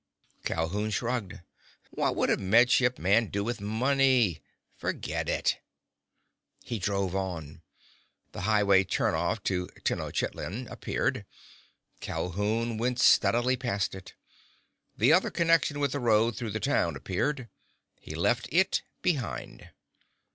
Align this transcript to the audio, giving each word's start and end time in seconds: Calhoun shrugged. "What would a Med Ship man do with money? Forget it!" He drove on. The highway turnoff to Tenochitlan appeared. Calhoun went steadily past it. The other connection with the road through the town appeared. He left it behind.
Calhoun 0.43 0.89
shrugged. 0.89 1.41
"What 1.91 2.15
would 2.15 2.31
a 2.31 2.37
Med 2.37 2.71
Ship 2.71 2.97
man 2.97 3.27
do 3.27 3.43
with 3.43 3.61
money? 3.61 4.41
Forget 4.75 5.29
it!" 5.29 5.59
He 6.63 6.79
drove 6.79 7.15
on. 7.15 7.61
The 8.31 8.41
highway 8.41 8.83
turnoff 8.83 9.43
to 9.43 9.67
Tenochitlan 9.83 10.65
appeared. 10.71 11.23
Calhoun 11.99 12.79
went 12.79 12.99
steadily 12.99 13.55
past 13.55 13.93
it. 13.93 14.15
The 14.97 15.13
other 15.13 15.29
connection 15.29 15.79
with 15.79 15.91
the 15.91 15.99
road 15.99 16.35
through 16.35 16.49
the 16.49 16.59
town 16.59 16.95
appeared. 16.95 17.47
He 17.99 18.15
left 18.15 18.49
it 18.51 18.81
behind. 19.03 19.69